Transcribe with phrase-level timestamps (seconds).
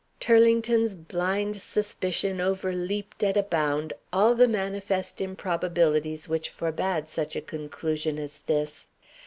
[0.19, 7.39] Turlington's blind suspicion overleaped at a bound all the manifest improbabilities which forbade such a
[7.41, 8.89] conclusion as this.